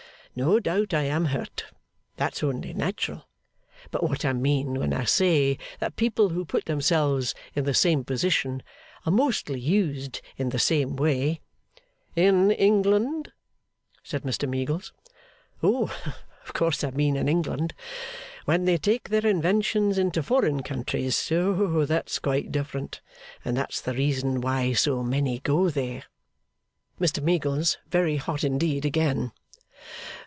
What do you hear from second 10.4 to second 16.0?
the same way' 'In England,' said Mr Meagles. 'Oh!